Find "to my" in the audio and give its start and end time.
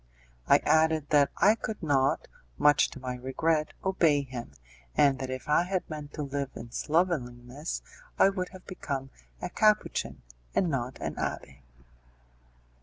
2.89-3.13